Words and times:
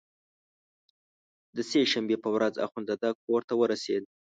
د 1.55 1.57
سې 1.69 1.81
شنبې 1.91 2.17
په 2.23 2.29
ورځ 2.35 2.53
اخندزاده 2.67 3.09
کورته 3.25 3.53
ورسېد. 3.57 4.03